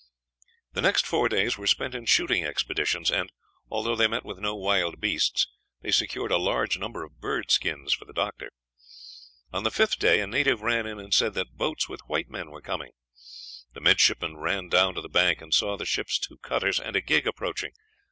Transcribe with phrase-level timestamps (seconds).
[0.73, 3.31] The next four days were spent in shooting expeditions, and
[3.69, 5.47] although they met with no wild beasts,
[5.83, 8.49] they secured a large number of bird skins for the doctor.
[9.53, 12.49] On the fifth day a native ran in and said that boats with white men
[12.49, 12.93] were coming.
[13.73, 17.01] The midshipmen ran down to the bank, and saw the ship's two cutters and a
[17.01, 17.73] gig approaching.